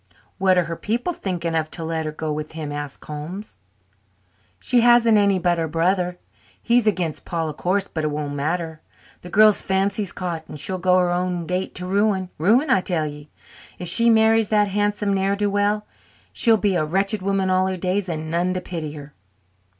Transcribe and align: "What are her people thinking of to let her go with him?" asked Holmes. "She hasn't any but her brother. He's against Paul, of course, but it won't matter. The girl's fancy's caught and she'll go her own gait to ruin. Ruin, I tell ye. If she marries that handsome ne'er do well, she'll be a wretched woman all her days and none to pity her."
"What 0.39 0.57
are 0.57 0.63
her 0.63 0.75
people 0.75 1.13
thinking 1.13 1.53
of 1.53 1.69
to 1.69 1.83
let 1.83 2.05
her 2.05 2.11
go 2.11 2.33
with 2.33 2.53
him?" 2.53 2.71
asked 2.71 3.05
Holmes. 3.05 3.59
"She 4.59 4.81
hasn't 4.81 5.15
any 5.15 5.37
but 5.37 5.59
her 5.59 5.67
brother. 5.67 6.17
He's 6.59 6.87
against 6.87 7.23
Paul, 7.23 7.49
of 7.49 7.57
course, 7.57 7.87
but 7.87 8.03
it 8.03 8.09
won't 8.09 8.33
matter. 8.33 8.81
The 9.21 9.29
girl's 9.29 9.61
fancy's 9.61 10.11
caught 10.11 10.43
and 10.47 10.59
she'll 10.59 10.79
go 10.79 10.97
her 10.97 11.11
own 11.11 11.45
gait 11.45 11.75
to 11.75 11.85
ruin. 11.85 12.31
Ruin, 12.39 12.71
I 12.71 12.81
tell 12.81 13.05
ye. 13.05 13.29
If 13.77 13.87
she 13.89 14.09
marries 14.09 14.49
that 14.49 14.69
handsome 14.69 15.13
ne'er 15.13 15.35
do 15.35 15.51
well, 15.51 15.85
she'll 16.33 16.57
be 16.57 16.73
a 16.73 16.83
wretched 16.83 17.21
woman 17.21 17.51
all 17.51 17.67
her 17.67 17.77
days 17.77 18.09
and 18.09 18.31
none 18.31 18.55
to 18.55 18.61
pity 18.61 18.93
her." 18.93 19.13